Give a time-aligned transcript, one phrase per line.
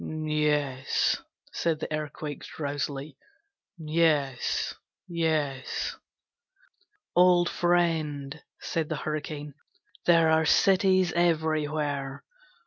[0.03, 1.21] 'Yes,'
[1.53, 3.17] said the Earthquake, drowsily;
[3.77, 4.73] 'Yes,
[5.07, 5.95] yes.'
[7.15, 9.53] 'Old friend,' said the Hurricane,
[10.07, 12.23] 'there are cities everywhere.